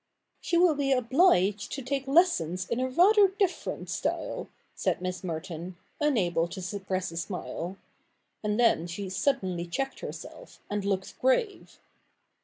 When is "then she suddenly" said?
8.59-9.67